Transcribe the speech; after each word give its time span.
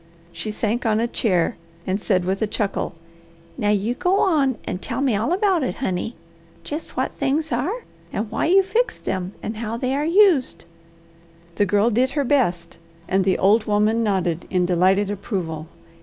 She 0.31 0.49
sank 0.49 0.83
on 0.83 0.99
a 0.99 1.07
chair 1.07 1.57
and 1.85 2.01
said 2.01 2.25
with 2.25 2.41
a 2.41 2.47
chuckle, 2.47 2.95
"Now 3.55 3.69
you 3.69 3.93
go 3.93 4.17
on 4.19 4.57
and 4.65 4.81
tell 4.81 4.99
me 4.99 5.15
all 5.15 5.31
about 5.31 5.61
it, 5.61 5.75
honey. 5.75 6.15
Jest 6.63 6.97
what 6.97 7.11
things 7.11 7.51
are 7.51 7.83
and 8.11 8.31
why 8.31 8.47
you 8.47 8.63
fixed 8.63 9.05
them, 9.05 9.33
and 9.43 9.57
how 9.57 9.77
they 9.77 9.93
are 9.93 10.03
used." 10.03 10.65
The 11.53 11.67
Girl 11.67 11.91
did 11.91 12.09
her 12.17 12.23
best, 12.23 12.79
and 13.07 13.23
the 13.23 13.37
old 13.37 13.65
woman 13.65 14.01
nodded 14.01 14.47
in 14.49 14.65
delighted 14.65 15.11
approval. 15.11 15.67